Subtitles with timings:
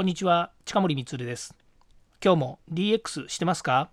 [0.00, 1.54] こんにちは近森光です。
[2.24, 3.90] 今日も DX してますか？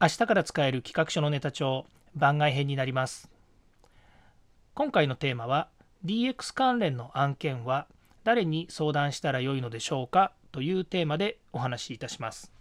[0.00, 3.28] 明日から使える企画書のネタ帳番外編になります。
[4.74, 5.70] 今回のテーマは
[6.04, 7.88] DX 関連の案件は
[8.22, 10.30] 誰に相談したらよいのでしょうか？
[10.52, 12.52] というテーマでお話しいたします。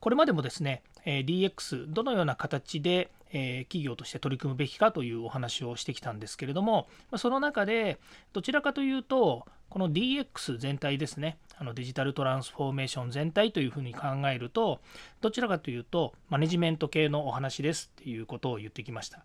[0.00, 7.98] これまでもですね、DX どのような形で企業として取り組むべきかというお話をしてきたんですけれどもその中で
[8.32, 11.36] どちらかというとこの DX 全体ですね。
[11.60, 14.80] あのデジタルトランスフォーメーション全体というふうに考えると
[15.20, 19.24] どちらかというとマネジメント系のお話ですっていうことを言ってきました、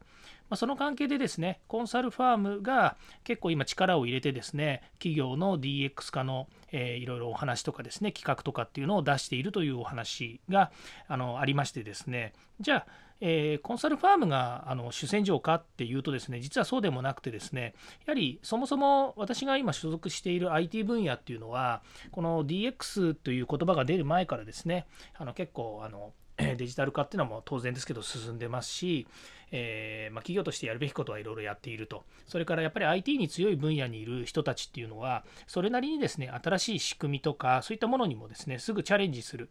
[0.49, 10.71] ま、その関係でですねコンサルファームが結構今力を入れてですね企業の DX 化の、えー、いろいろお話とかですね企画とかっていうのを出しているというお話が
[11.07, 12.33] あのありましてですね。
[12.59, 12.87] じゃあ
[13.25, 17.73] えー、コンサルファームがあの主戦場かっていうとですね実はそうでもなくてですね
[18.05, 29.07] やはりそもそも私が今所属している IT 分野っていうのはこの DX という言葉が出る前からですねあの結構あのデジタル化っていうのはもう当然ですけど進んでますし、
[29.55, 32.03] えー、まあ、企業としてやるべきことはいろいろやっていると。
[32.25, 39.49] それからやっぱり IT に強い分野にいる人たちっていうのは、それなりにですね、新しい仕組みとか、そういったものにもですね、すぐチャレンジする。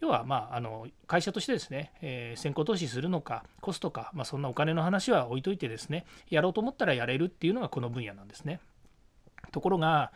[0.00, 8.58] 要は、まあ、あの会社としてですね、えー、先行投資するのか、コストか、まあ、そんなお金の話は置いといてですね、やろうと思ったらやれるっていうのがこの分野なんですね。
[9.52, 10.10] ところが、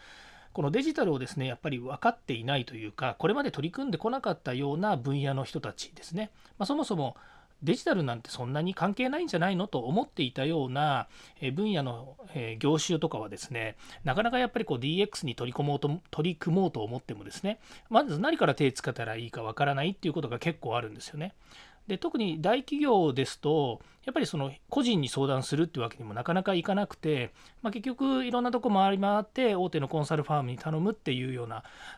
[0.58, 7.14] このデジタルをですねやっぱり分かっていないというかこれまで取り組んでこなかったような分野の人たちですね、まあ、そもそも
[7.62, 11.06] デジタルなんてそんなに関係ないんじゃないのと思っていたような
[11.54, 12.16] 分野の
[12.58, 21.34] 業種とかはですねなかなかやっぱりこう DX に取り込もうと取り組もうと思ってもですねまず何から手つけたらいいかわからないっていうことが結構あるんですよね。
[21.88, 31.56] で特に大企業ですとやっぱりその個人に相談するっていうわけにもなかなかいかなくて、まあ、結局いろんなとこ回り回って大手のコンサルファームに頼むっていうような、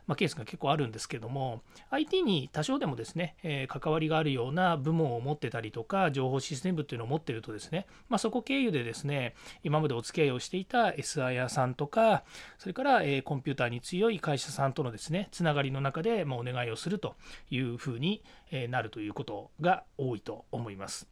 [0.09, 12.25] まあ、ケースが結構あるんですけども IT に多少でもですね、えー、関わりがあるような部門を持ってたりとか情報システムっていうのを持ってるとですね、まあ、そこ経由でですね今までお付き合いをしていた SIR さんとか
[12.59, 17.15] それから、えー、コンピューターに強い会社さんとのですねつながりの中で、まお願いをすると
[17.51, 18.25] いうふうに
[18.69, 21.09] なるということが多いと思います。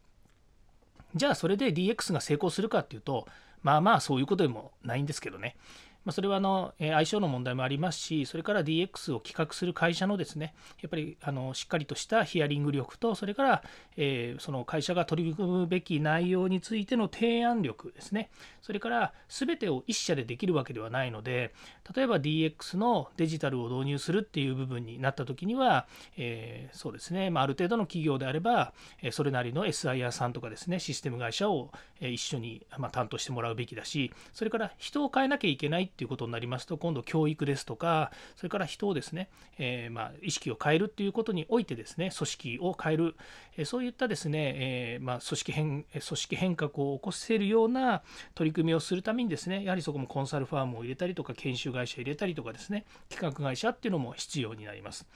[1.15, 3.27] じゃあそれで DX が成功するかっていうと
[3.63, 5.55] まあまあそういうことでもないんですけどね。
[6.05, 13.63] まあ、それはあの相性の問題もありますし、それから DX を企画する会社のですね、やっぱりあのしっかりとしたヒアリング力と、それから、
[13.97, 18.29] えー、その会社が取り組むべき内容についての提案力ですね、
[18.61, 21.53] それから全てを一社でできるわけではないので、
[21.95, 28.73] 例えば DX のデジタルを導入するっていう部分になった時には、えー、そうですね、まあ、ある程度の企業であれば、
[29.11, 43.15] それなりの SIR さんとかですね、システム会社を一緒にま担当してもらうべきだし、それから人を変えなきゃいけないっていうことになりますと今度教育ですとかそれから人をですね、えー、まあ、意識を変えるっていうことにおいてですね組織を変える、
[43.57, 48.03] えそういったですね、え、まあ、組織変組織変革を起こせるような
[48.35, 55.07] 取り組みをするためにですねやはりそこもコンサルファームを入れたりとか研修会社入れたりとかですね企画会社っていうのも必要になります。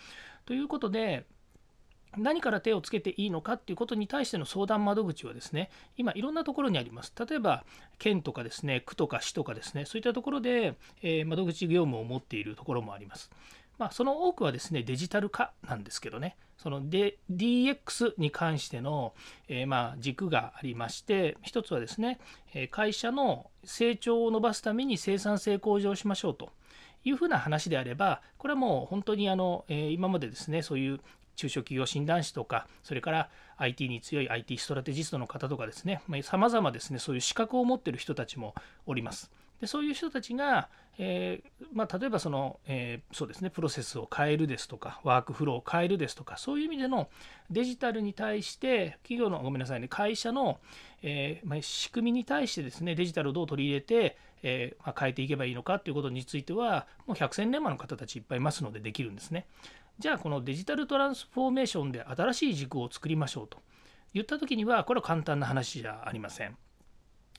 [0.45, 1.25] ということで
[2.17, 7.13] 何から手をつけていいのかっていうことに対しての相談窓口はですね、今いろんなところにあります。
[7.27, 7.63] 例えば、
[7.99, 13.31] 県とかですね、区とか市とかですね、そういったところで、え、窓口業務を持っているところもあります。
[13.77, 19.13] まあ、その多くはですね、デジタル化なんですけどね、その DX に関しての、
[19.47, 22.19] え、ま軸がありまして、一つはですね、
[22.71, 26.51] 会社の成長を伸ばすために生産性向上しましょうと。
[27.05, 30.99] いうふうな話であれば、これはもう本当にあの、え、今までですね、そういう
[31.35, 38.55] 中小企業診断士とか、それから IT に強い IT ストラテジストの方とかですね、さまざ、まですね、そういう資格を持ってる人たちも
[38.85, 39.31] おります。
[39.63, 40.67] でそういう人たちが、
[40.97, 47.09] えー、まあ、例えばその、えー、そうですね、プロセスを変えるですとか、ワークフローを変えるですとか、そういう意味での
[47.49, 50.59] デジタルに対して、企業の、ごめんなさいね、会社の、
[51.01, 59.45] えー、まあ、仕組みに対してですね、デジタルをどう取り入れて、えまあ、変えていけばいいのかということについては、もう百戦錬磨の方たちいっぱいいますのでできるんですね。
[59.99, 63.59] じゃあこのデジタルトランスフォーメーションで新しい軸を作りましょうと
[64.13, 66.57] 言った時にはこれは簡単な話じゃありません。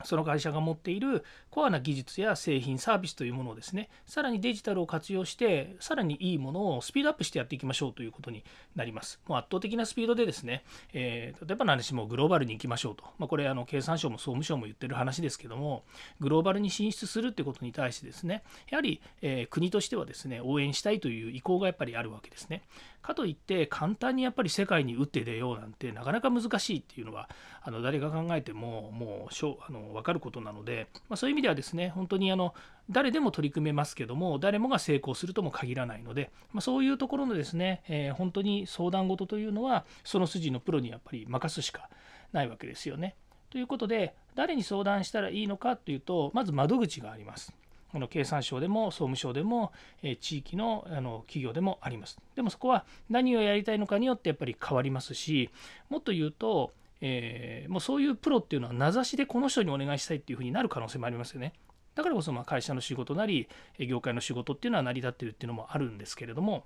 [0.02, 8.42] その会社が持っているコアな技術や製品サービスというものをですねさらにデジタルを活用してさらにいいものをスピードアップしてやっていきましょうということに
[8.74, 9.20] なります。
[9.28, 15.84] もう圧倒的なスピードでですね、えー、例えばの話もグローバルに行きましょうと、まあ、これあの経産省も総務省も言ってる話ですけども
[16.20, 22.62] グローバルに進出するってことに対してですねやはり、えー、国としてはですね応援したいという意向がやっぱりあるわけですね。
[23.04, 27.28] かといって簡単にやっぱり世界に打って出ようなんてなかなか難しいっていうのは
[27.66, 32.54] あの誰が考えてももうしょあの分かることなので、まあ、そういう意味ではですね本当にあの
[32.90, 41.88] 誰でも取り組めますけども誰もが成功するとも限らないので、まあ、そういうところのですね、えー、本当に相談事というのはその筋のプロにやっぱり任すしか
[42.32, 43.16] ないわけですよね。
[43.48, 47.54] ということで誰に相談したらいいのかというとまず窓口があります。
[47.94, 49.70] この経産省でも総務省でも、
[50.02, 52.18] え地域のあの企業でもあります。
[52.34, 55.48] でもそこは何をやりたいのかによってやっぱり変わりますし
[55.88, 61.52] もっと言うと、えー、もうそういうプロっていうのは名指しでこの人にお願いしたいっていうふうになる可能性もありますよね。
[61.94, 63.48] だからこそまあ会社の仕事なり
[63.78, 66.64] 業界の仕事っていうのは成り立ってるっていうのもあるんですけれども、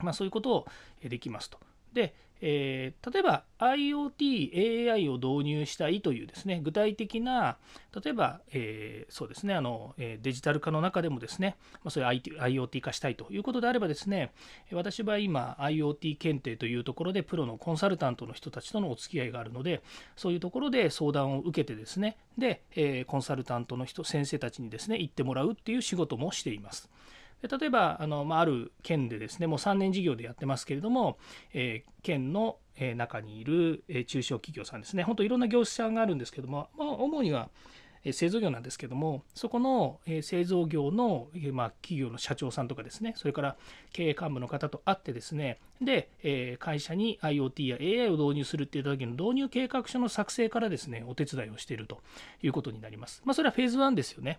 [0.00, 0.66] まあ、そういうことを
[1.02, 1.58] できますと。
[1.92, 7.56] で、えー、例えば IoT、AI を導入したいというですね、具体的な、
[8.02, 14.32] 例えば、えー、そうですね、あのえデジタル化の中でもですね、まあ、それ IoT 化したいということであればですね、
[14.72, 19.82] 私は今 IoT 検定というところでプロのコンサルタントの人たちとのお付き合いがあるので、
[20.16, 26.90] そういうところで相談を受けてですね、で、えー、コンサルタントの人、先生たちにですね、行ってもらうっていう仕事もしています。
[27.48, 31.18] 例えばあの、まあ、ある県でですねもう3年事業でやってますけれども、
[31.52, 32.58] えー、県の
[32.96, 35.04] 中にいる中小企業さんですね。
[35.04, 37.50] 本当いろんな業種さんがあるんですけども、まあ、主には
[38.12, 43.56] 製造業なんですけどもそこの製造業の、ま、企業の社長さんとかですねそれから
[43.92, 52.00] 経営幹部の方と会ってですねで会社に IoT や AI を導入するっていう時の導入計画書の作成からですねお手伝いをしていると
[52.42, 53.22] いうことになります。
[53.24, 54.38] まあ、それはフェーズ1ですよね。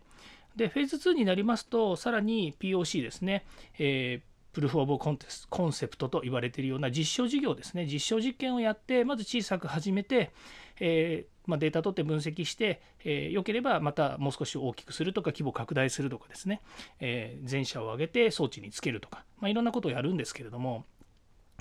[0.56, 3.46] で、フェーズ2になりますと、さらに POC ですね、
[3.78, 10.32] えープルフ・オブ・コンテスコンセプトと言われているような実証事業ですね、実証実験をやって、まず小さく始めて、
[10.80, 16.62] え、まあ、データ取って分析して、えー、よければまたもう少し大きくするとか、規模拡大するとかですね、
[17.00, 20.86] えー、全社を挙げて装置につけるとか、まあ、いろんなことをやるんですけれども、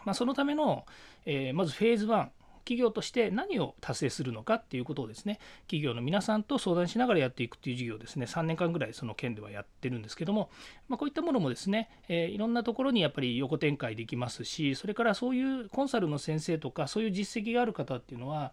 [0.05, 0.85] まあ、そのための、
[1.25, 2.29] えまずフェーズ1、
[2.65, 10.51] 企業として何を達成するのかっていうことをですね企業の皆さんと相談しながらやっていくっていう事業をですね3年間ぐらいその件ではやってるんですけども、
[10.89, 18.53] まあ、こういったものもですね、えー、いろんなところにやっぱり横展開できますしそれからそういうコンサルの先生とかそういう実績がある方っていうのは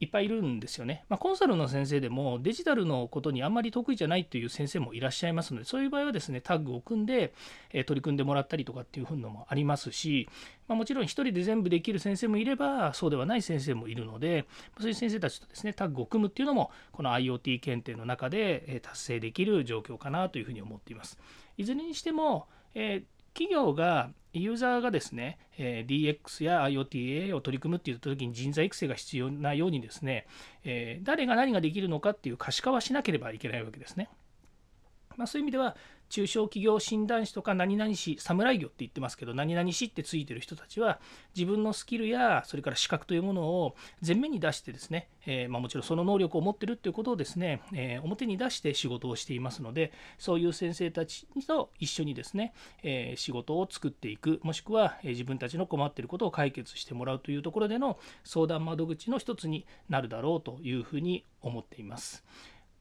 [0.00, 1.04] いっぱいいるんですよね。
[1.08, 7.32] まあ、コンサルの先生でもデジタルのことにあんまり得意じゃないという先生もいらっしゃいますので、そういう場合はですね、タッグを組んで、
[7.72, 10.28] え取り組んでもらったりとかっていうのもありますし、
[10.66, 14.46] まあ、もちろん1人で全部できる先生もいれば、そうではない先生もいるので、
[14.78, 21.18] そういう先生たちとですね、タッグを組むっていうのも、この IoT 検定の中で達成できる状況かなというふうに思っています。
[21.56, 30.26] いずれにしても、えー企業がユーザーがですね、え DX や IoTA を取り組むっていった時に人材育成が必要なようにですね、
[30.64, 34.08] え誰が何ができるのかっていう可視化はしなければいけないわけですね。
[35.16, 35.76] まあ、そういう意味では
[36.12, 41.00] 中小企業診断士とか何々士侍業って言ってますけど何々士ってついてる人たちは
[41.34, 43.74] 自分のスキルやそれから資格というものを
[44.06, 62.22] 前面に出してですね、え、ま、もちろんその能力を持ってるっていうことをですね、え、表に出して仕事をしていますのでそういう先生たちと一緒にですね、え、仕事を作っていくもしくは自分たちの困っていることを解決してもらうというところでの相談窓口の一つになるだろうというふうに思っています。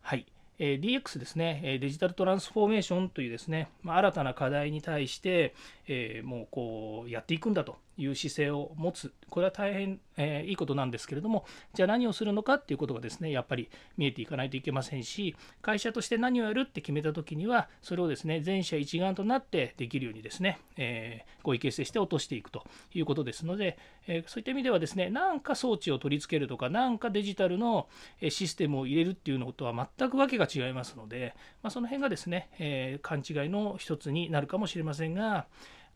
[0.01, 0.25] はい。
[0.63, 5.55] え DX ですね、デジタルトランスフォーメーションというですね、ま新たな課題に対して、
[5.87, 7.77] えもうこうやっていくんだと。
[8.03, 23.77] いう姿勢を持つ、これは大変、えー、いいことなんですけれども、じゃあ何をするのかっていうことがですね、やっぱり見えていかないといけませんし、会社として何をやるって決めたときには、それをですね、全社一丸となってできるようにですね、えー、合意形成して落としていくということですので、
[24.07, 27.87] えー、そういった意味ではですね、なんか装置を取り付けるとか、なんかデジタルの
[28.29, 35.47] システムを入れるっていうのとは全くわけが違いますので、まあ、その辺がですね、えー勘違いの一つになるかもしれませんが、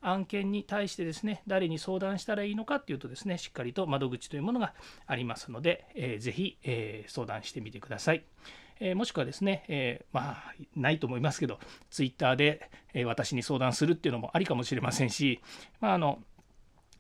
[0.05, 4.73] 案件に対してですね、誰に相談したらいいのかっていうとですね、しっかりと窓口というものが
[5.07, 8.23] ありますので、えー、ぜひ、えー、相談してみてください。
[8.79, 11.59] えー、もしくはですね、えー、まあ、ないと思いますけど、
[11.89, 15.41] ツイッターで、えー、私に相談するっていうのもありかもしれませんし、
[15.79, 16.19] まあ、あの、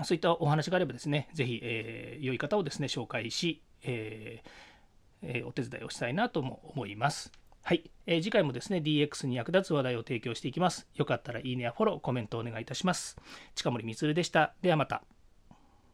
[0.03, 4.41] そういったお話があればですね、ぜひ、え、良い方をですね、紹介し、え、
[5.45, 7.31] お手伝いをしたいなとも思います。
[7.67, 10.85] はい、えー、次回もですね DX に役立つ話題を提供していきます。
[10.93, 13.17] よかったらいいねやフォロー、コメントお願いいたします。
[13.55, 14.53] 近森光でした。
[14.61, 15.01] ではまた。